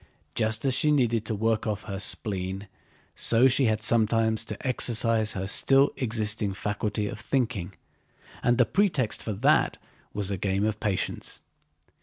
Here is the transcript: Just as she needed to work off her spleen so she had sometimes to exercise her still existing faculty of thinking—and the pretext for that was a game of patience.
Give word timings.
Just 0.33 0.65
as 0.65 0.73
she 0.73 0.89
needed 0.91 1.25
to 1.25 1.35
work 1.35 1.67
off 1.67 1.83
her 1.83 1.99
spleen 1.99 2.67
so 3.13 3.47
she 3.47 3.65
had 3.65 3.83
sometimes 3.83 4.43
to 4.45 4.67
exercise 4.67 5.33
her 5.33 5.45
still 5.45 5.91
existing 5.95 6.55
faculty 6.55 7.05
of 7.07 7.19
thinking—and 7.19 8.57
the 8.57 8.65
pretext 8.65 9.21
for 9.21 9.33
that 9.33 9.77
was 10.11 10.31
a 10.31 10.37
game 10.37 10.65
of 10.65 10.79
patience. 10.79 11.43